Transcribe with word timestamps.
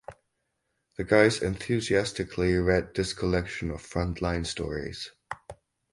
The 0.97 1.03
guys 1.03 1.43
enthusiastically 1.43 2.55
read 2.55 2.95
this 2.95 3.13
collection 3.13 3.69
of 3.69 3.83
frontline 3.87 4.47
stories. 4.47 5.11